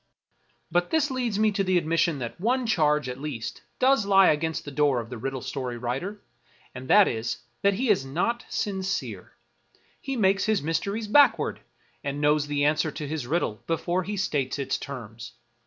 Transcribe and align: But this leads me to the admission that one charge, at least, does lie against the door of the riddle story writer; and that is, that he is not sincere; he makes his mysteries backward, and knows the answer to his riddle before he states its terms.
But 0.71 0.89
this 0.89 1.11
leads 1.11 1.37
me 1.37 1.51
to 1.51 1.63
the 1.63 1.77
admission 1.77 2.17
that 2.17 2.41
one 2.41 2.65
charge, 2.65 3.07
at 3.07 3.21
least, 3.21 3.61
does 3.77 4.03
lie 4.03 4.29
against 4.29 4.65
the 4.65 4.71
door 4.71 4.99
of 4.99 5.11
the 5.11 5.17
riddle 5.19 5.43
story 5.43 5.77
writer; 5.77 6.23
and 6.73 6.87
that 6.87 7.07
is, 7.07 7.43
that 7.61 7.75
he 7.75 7.91
is 7.91 8.03
not 8.03 8.43
sincere; 8.49 9.33
he 10.01 10.15
makes 10.15 10.45
his 10.45 10.63
mysteries 10.63 11.07
backward, 11.07 11.59
and 12.03 12.19
knows 12.19 12.47
the 12.47 12.65
answer 12.65 12.89
to 12.89 13.07
his 13.07 13.27
riddle 13.27 13.61
before 13.67 14.01
he 14.01 14.17
states 14.17 14.57
its 14.57 14.79
terms. 14.79 15.33